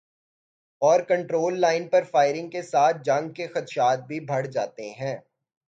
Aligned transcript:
Over control 0.81 1.59
line 1.59 1.87
پر 1.87 2.03
firing 2.03 2.49
کے 2.49 2.61
ساتھ 2.61 2.97
جنگ 3.03 3.29
کے 3.29 3.47
خدشات 3.47 4.07
بھی 4.07 4.19
بڑھ 4.19 4.47
جاتے 4.47 4.89
ہیں۔ 4.91 5.15